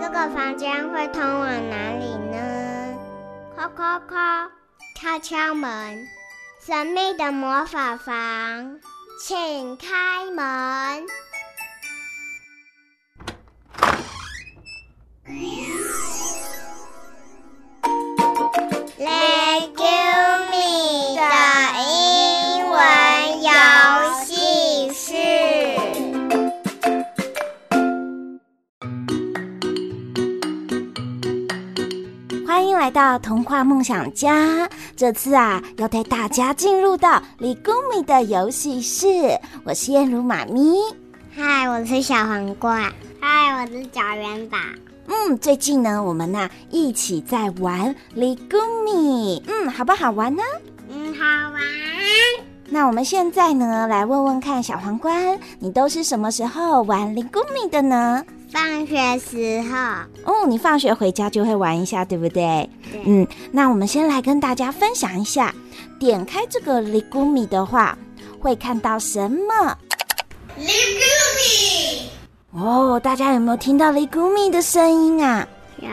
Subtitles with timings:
[0.00, 2.96] 这个房间会通往哪里呢？
[3.56, 4.50] 敲敲敲，
[4.96, 6.06] 敲敲门，
[6.60, 8.80] 神秘的魔法房，
[9.20, 11.06] 请开门。
[32.94, 39.36] 到童话梦想家，这次啊，要带大家进入到里古米的游戏室。
[39.64, 40.76] 我是燕如妈咪，
[41.34, 44.56] 嗨，我是小黄瓜，嗨，我是小元宝。
[45.08, 50.44] 嗯，最近呢，我们呐一起在玩里古米，嗯，好不好玩呢？
[50.88, 51.60] 嗯，好玩。
[52.66, 58.24] 那我们现在呢，来问问看，小皇冠，你都是什么时候玩里古米的呢？
[58.54, 59.76] 放学时候
[60.32, 62.70] 哦，你放学回家就会玩一下，对不对？
[62.92, 63.02] 对。
[63.04, 65.52] 嗯，那我们先来跟大家分享一下，
[65.98, 67.98] 点开这个里古米的话，
[68.38, 69.76] 会看到什么？
[70.56, 71.02] 里古
[71.36, 72.62] 米。
[72.62, 75.44] 哦，大家有没有听到里古米的声音啊？
[75.80, 75.88] 有。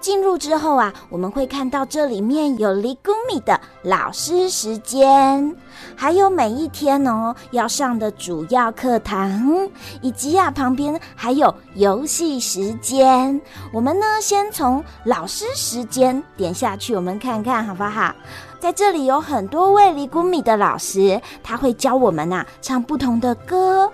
[0.00, 5.54] 进入之后啊，我们会看到这里面有里古米的老师时间，
[5.94, 9.68] 还有每一天哦要上的主要课堂，
[10.00, 13.40] 以及啊旁边还有游戏时间。
[13.72, 18.14] 我们呢先从老师时间点下去，我们看看好不好？
[18.58, 23.90] 在这里有很多位里古米的老师，他会教我们呐唱不同的歌。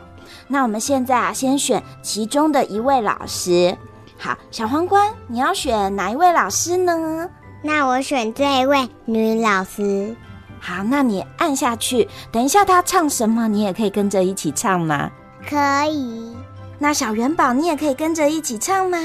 [0.49, 3.77] 那我们现在啊先选其中的一位老师。
[4.19, 7.29] 好，小皇冠，你要选哪一位老师呢？
[7.63, 10.17] 那我选这一位女老师。
[10.59, 15.11] 好，那你按下去，等一下她唱什么，你也可以跟着一起唱吗？
[15.49, 15.57] 可
[15.87, 16.35] 以。
[16.79, 18.99] 那小元宝，你也可以跟着一起唱吗？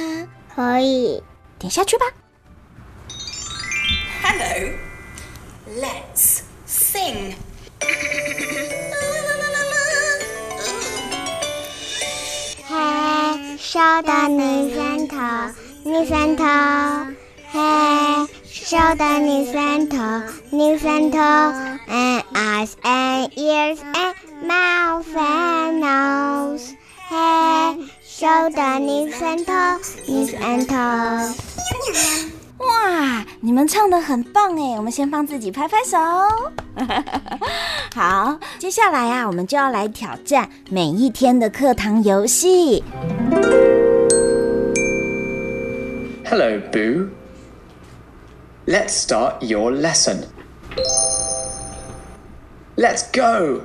[0.56, 1.22] 可以。
[1.60, 2.06] 点下去吧。
[4.24, 4.74] Hello,
[5.80, 7.36] let's sing.
[13.64, 15.18] 手的女生头，
[15.84, 16.44] 女生头，
[17.52, 19.98] 嘿，手的女生头，
[20.50, 26.72] 女生头，and eyes and ears and mouth and nose，
[27.08, 29.54] 嘿，手的女生头，
[30.08, 30.76] 女生头。
[32.58, 34.76] 哇，你们唱的很棒哎！
[34.76, 35.98] 我们先帮自己拍拍手。
[37.94, 42.84] 好，接下来啊，我们就要来挑战每一天的课堂游戏。
[46.26, 47.10] Hello, Boo.
[48.66, 50.26] Let's start your lesson.
[52.76, 53.62] Let's go.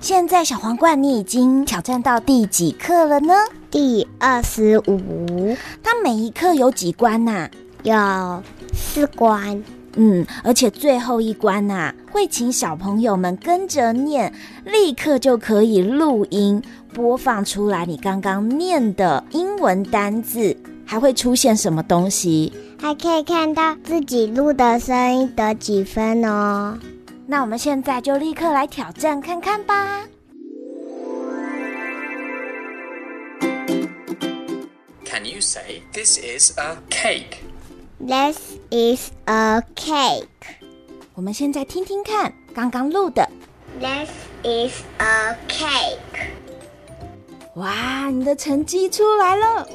[0.00, 3.34] 现在小皇冠，你已经挑战到第几课了呢？
[3.70, 5.56] 第二十五。
[5.82, 7.50] 它每一课有几关呐、啊？
[7.82, 8.42] 有
[8.74, 9.62] 四关。
[9.96, 14.32] 嗯，而且最后一关呐、啊，会请小朋友们跟着念，
[14.64, 16.62] 立刻就可以录音
[16.92, 20.56] 播放出来你刚刚念的英文单字。
[20.86, 22.52] 还会出现什么东西？
[22.78, 26.78] 还可以看到自己录的声音得几分哦。
[27.26, 30.04] 那我们现在就立刻来挑战看看吧。
[35.06, 37.38] Can you say this is a cake?
[37.98, 40.26] This is a cake.
[41.14, 43.28] 我们现在听听看刚刚录的。
[43.78, 44.10] This
[44.42, 46.32] is a cake.
[47.54, 49.68] 哇，你的成绩出来了。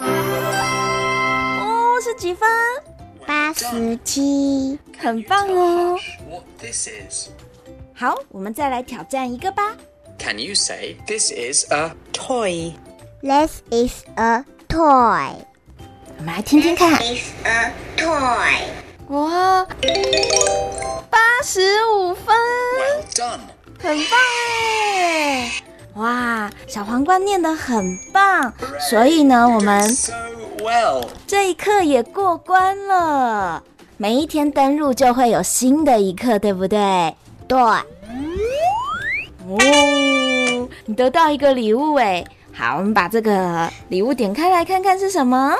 [0.00, 2.48] 哦，是几分？
[3.26, 5.98] 八十七，很棒哦。
[6.28, 7.28] What this is?
[7.94, 9.76] 好，我们再来挑战一个吧。
[10.18, 12.72] Can you say this is a toy?
[13.20, 15.36] This is a toy.
[16.22, 16.88] 我们来听听看。
[16.98, 18.52] This is a toy.
[19.08, 19.66] 哇，
[21.10, 22.32] 八十五分。
[22.78, 23.40] Well done.
[23.82, 24.16] 很棒
[25.02, 25.50] 哎！
[25.94, 28.54] 哇，小皇冠念得很棒，
[28.88, 30.12] 所以呢，我们 So
[30.58, 31.08] well.
[31.26, 33.60] 这一课也过关了。
[33.96, 37.16] 每一天登录就会有新的一课，对不对？
[37.48, 37.58] 对。
[37.58, 37.82] 哦，
[40.86, 42.24] 你得到一个礼物哎！
[42.54, 45.52] 好，我们把这个礼物点开来看看是什么。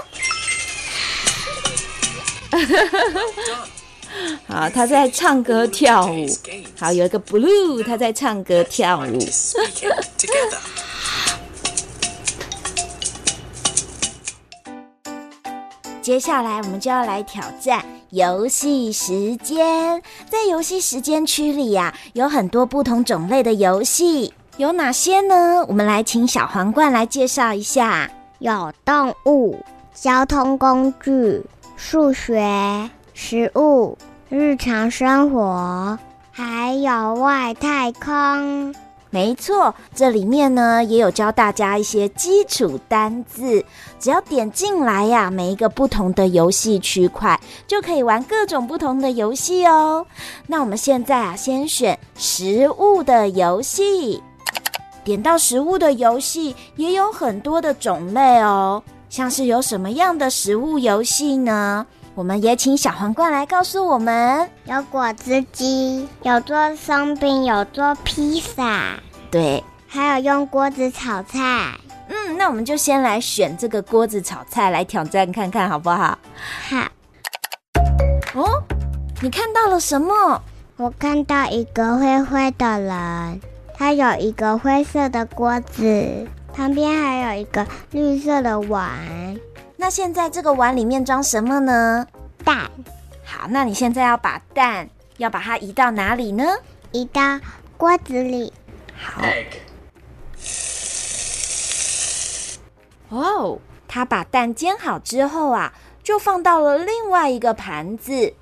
[4.46, 6.26] 好，他在唱歌跳舞。
[6.78, 9.18] 好，有一个 blue，他在唱歌跳舞。
[16.02, 20.02] 接下来我们就要来挑战游戏时间。
[20.28, 25.64] 在游戏时间区里呀、有很多不同种类的游戏，有哪些呢？
[25.68, 28.10] 我们来请小皇冠来介绍一下。
[28.40, 29.64] 有动物、
[29.94, 31.40] 交通工具、
[31.84, 33.98] 数学、食物、
[34.28, 35.98] 日常生活，
[36.30, 38.72] 还有外太空。
[39.10, 43.62] 没错，这里面呢也有教大家一些基础单字，
[43.98, 50.06] 只要点进来呀，每一个不同的游戏区块就可以玩各种不同的游戏哦。
[50.46, 54.22] 那我们现在啊，先选食物的游戏。
[55.02, 58.80] 点到食物的游戏也有很多的种类哦，
[59.12, 61.86] 像是有什么样的食物游戏呢？
[62.14, 68.98] 我们也请小皇冠来告诉我们：有果汁机，有做松饼，有做披萨，
[69.30, 71.38] 对，还有用锅子炒菜。
[72.08, 76.16] 嗯，那我们就先来选这个锅子炒菜来挑战看看，好不好？
[76.70, 76.78] 好。
[78.32, 78.62] 哦，
[79.20, 80.40] 你看到了什么？
[80.78, 83.40] 我看到一个灰灰的人，
[83.74, 88.90] 他有一个灰色的锅子，旁边还有一个绿色的碗。
[89.76, 92.06] 那现在这个碗里面装什么呢？
[92.44, 92.70] 蛋。
[93.24, 96.44] 好，那你现在要把蛋要把它移到哪里呢？
[96.92, 97.40] 移到
[97.76, 98.52] 锅子里。
[98.94, 99.22] 好。
[103.10, 103.58] 哇哦，
[103.88, 105.72] 他把蛋煎好之后啊，
[106.02, 108.34] 就放到了另外一个盘子。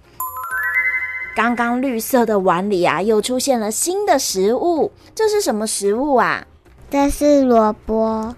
[1.34, 4.92] 刚刚绿色的碗里啊，又出现了新的食物。
[5.14, 6.46] 这是什么食物啊？
[6.90, 8.34] 这是萝卜。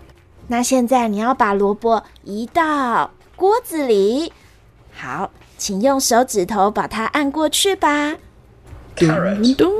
[0.48, 4.30] 那现在你要把萝卜移到锅子里，
[4.92, 8.14] 好，请用手指头把它按过去吧。
[8.94, 9.08] 咚
[9.56, 9.72] 咚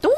[0.00, 0.12] 咚，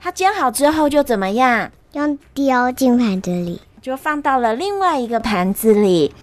[0.00, 1.72] 它煎好之后就怎么样？
[1.92, 6.14] 用丢进盘子里，就放到了另外一个盘子里。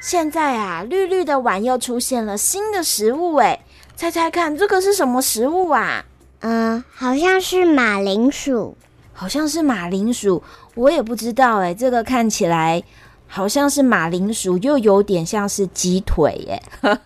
[0.00, 3.58] 现在啊，绿绿的碗又出现了新的食物，哎，
[3.98, 6.04] 猜猜看，这个是什么食物啊？
[6.38, 8.76] 嗯，好像是马铃薯，
[9.12, 10.40] 好像是马铃薯，
[10.76, 11.74] 我也不知道哎。
[11.74, 12.80] 这个看起来
[13.26, 16.62] 好像是马铃薯，又有点像是鸡腿耶。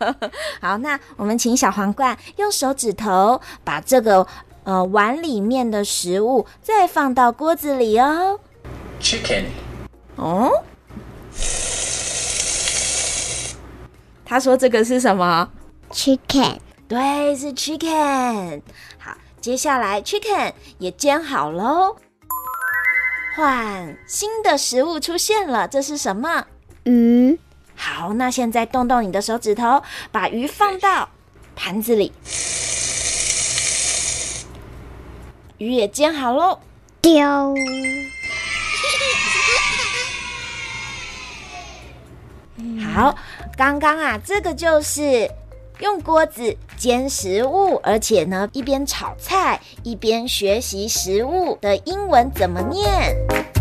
[0.60, 4.26] 好，那我们请小皇冠用手指头把这个
[4.64, 8.38] 呃碗里面的食物再放到锅子里哦。
[9.00, 9.44] Chicken。
[10.16, 10.62] 哦？
[14.26, 15.48] 他说这个是什么
[15.90, 16.58] ？Chicken。
[16.92, 18.60] 对，是 chicken。
[18.98, 19.16] 好。
[19.40, 21.96] 接下来，chicken 也煎好喽。
[23.34, 26.44] 换新的食物出现了，这是什么？
[26.84, 27.40] 鱼。
[27.74, 31.08] 好，那现在动动你的手指头，把鱼放到
[31.56, 32.12] 盘子里。
[35.56, 36.60] 鱼也煎好喽。
[37.00, 37.54] 丢。
[42.92, 43.16] 好，
[43.56, 45.30] 刚刚啊，这个就是。
[45.80, 53.51] 用锅子煎食物，而且呢，一边炒菜一边学习食物的英文怎么念。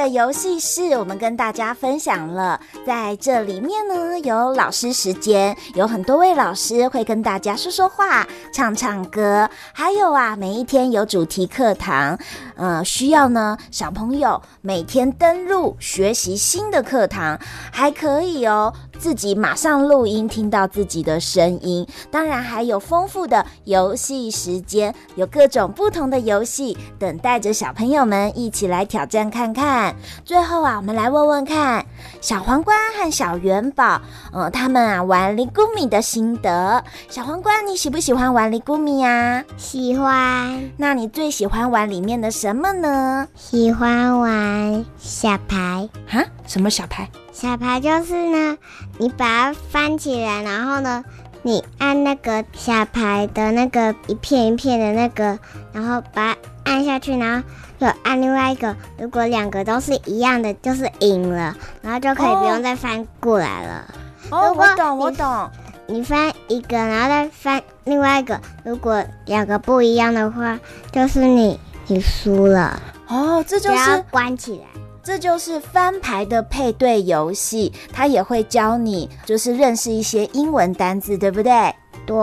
[0.00, 12.18] 的游戏室我们跟大家分享了，在这里面呢，有老师时间，有很多位老师会跟大家说说话、唱唱歌，还有啊，每一天有主题课堂，
[12.60, 17.40] 呃，需要呢小朋友每天登录学习新的课堂，
[17.72, 18.70] 还可以哦。
[18.98, 21.86] 自己马上录音，听到自己的声音。
[22.10, 29.96] 当然还有丰富的游戏时间，有各种不同的游戏等待着小朋友们一起来挑战看看。
[30.22, 31.82] 最后啊，我们来问问看，
[32.20, 33.98] 小皇冠和小元宝，
[34.34, 36.84] 嗯，他们啊玩哩咕咪的心得。
[37.08, 39.42] 小皇冠，你喜不喜欢玩哩咕咪呀？
[39.56, 40.70] 喜欢。
[40.76, 43.28] 那你最喜欢玩里面的什么呢？
[43.34, 45.88] 喜欢玩小牌。
[46.08, 46.24] 哈？
[46.46, 47.08] 什么小牌？
[47.32, 48.58] 小牌就是呢，
[48.98, 51.04] 你把它翻起来，然后呢，
[51.42, 55.38] 你按那个小牌的那个一片一片的那个，
[55.72, 58.76] 然后把它按下去，然后就按另外一个。
[58.98, 63.84] 如果两个都是一样的，就是赢了，然后就可以不用再翻过来了。
[64.30, 65.50] 哦，我懂，我懂。
[65.86, 70.56] 你翻一个，然后再翻另外一个，如果两个不一样的话，
[70.92, 71.58] 就是你
[71.90, 72.80] 你输了。
[73.08, 74.66] 哦，这就是关起来。
[75.02, 81.74] 这就是翻牌的配对游戏，它也会教你，就是认识一些英文单字，对不对？
[82.06, 82.16] 对。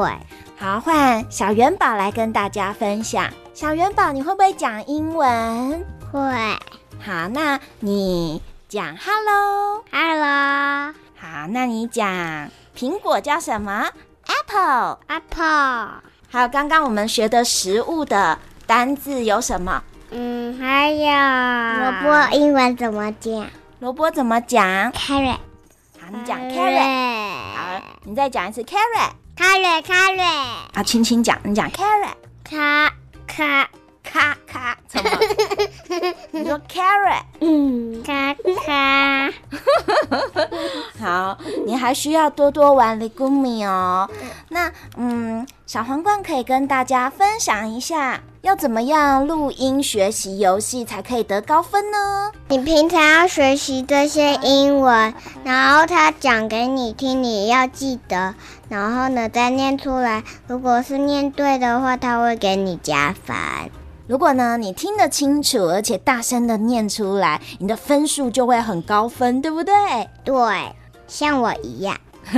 [0.55, 3.29] 好，换小元宝来跟大家分享。
[3.53, 5.85] 小元宝，你会不会讲英文？
[6.13, 6.19] 会。
[6.99, 10.93] 好，那你讲 “hello”，“hello”。
[11.19, 13.89] 好，那你讲苹果叫什么
[14.27, 16.03] ？Apple，Apple。
[16.29, 19.81] 还有刚刚我们学的食物的单字有什么
[20.11, 21.01] 嗯，还有
[21.79, 23.47] 萝卜英文怎么讲？
[23.79, 25.37] 萝卜怎么讲？Carrot。
[25.99, 27.31] 好，你讲 carrot。
[27.55, 29.11] 好，你再讲一次 carrot。
[29.35, 30.69] Carrot，carrot。
[30.73, 32.13] 啊，轻轻讲，你讲 carrot。
[32.43, 32.93] 卡
[33.25, 33.69] 卡
[34.11, 35.09] 卡卡，怎么？
[36.31, 37.23] 你说 carrot。
[37.41, 38.33] 嗯，咔
[38.65, 39.29] 咔。
[40.99, 44.09] 好，你还需要多多玩 legumi 哦。
[44.49, 52.31] 那，嗯，小皇冠可以跟大家分享一下，要怎么样录音学习游戏才可以得高分呢？
[52.47, 58.33] 你平常要学习这些英文，然后他讲给你听，你要记得，
[58.69, 60.23] 然后呢再念出来。
[60.47, 63.35] 如果是念对的话，他会给你加分。
[64.07, 69.73] 如果呢你听得清楚，而且大声的念出来，你的分数就会很高分，对不对？
[70.23, 70.35] 对，
[71.07, 71.95] 像我一样。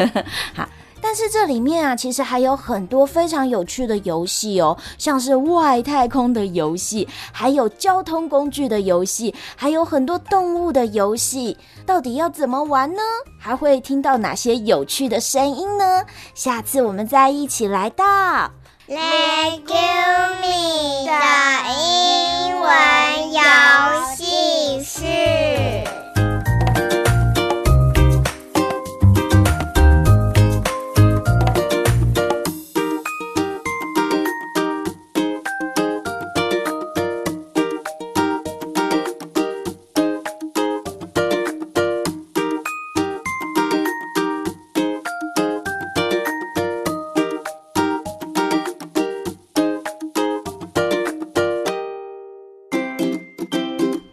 [0.55, 0.67] 好。
[1.01, 11.57] 但是这里面啊，其实还有很多非常有趣的游戏哦，像是外太空的游戏，还有交通工具的游戏，还有很多动物的游戏。
[11.85, 13.01] 到底要怎么玩呢？
[13.39, 16.03] 还会听到哪些有趣的声音呢？
[16.35, 18.51] 下次我们再一起来到
[18.89, 19.75] Let Go
[20.41, 21.11] Me 的
[21.77, 23.39] 英文游
[24.17, 25.78] 戏室。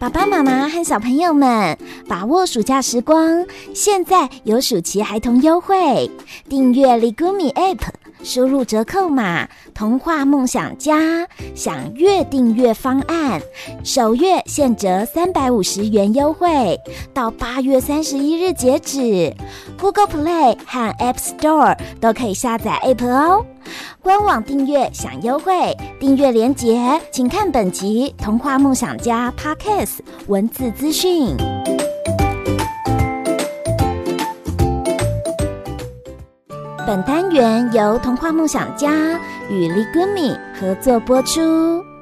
[0.07, 3.45] 爸爸妈妈和小朋友们，把握暑假时光，
[3.75, 6.09] 现在有暑期孩童优惠，
[6.49, 7.81] 订阅 Ligumi App，
[8.27, 13.41] 输入折扣码“童话梦想家”，享月订阅方案，
[13.85, 16.77] 首月现折三百五十元优惠，
[17.15, 19.33] 到八月三十一日截止。
[19.79, 23.47] Google Play 和 App Store 都可以下载 App 哦。
[24.03, 31.37] 官网订阅享优惠，订阅链接请看本集《童话梦想家》Podcast 文字资讯。
[36.87, 39.19] 本单元由童话梦想家
[39.51, 41.96] 与 l i g m i 合作播出。